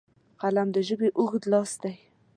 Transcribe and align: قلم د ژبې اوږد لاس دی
قلم 0.41 0.67
د 0.73 0.77
ژبې 0.87 1.07
اوږد 1.17 1.43
لاس 1.51 1.71
دی 1.83 1.93